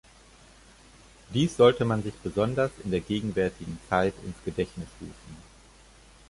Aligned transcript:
Dies 1.31 1.55
sollte 1.55 1.85
man 1.85 2.01
sich 2.01 2.15
besonders 2.15 2.71
in 2.83 2.89
der 2.89 3.01
gegenwärtigen 3.01 3.77
Zeit 3.87 4.15
ins 4.25 4.43
Gedächtnis 4.43 4.89
rufen. 4.99 5.37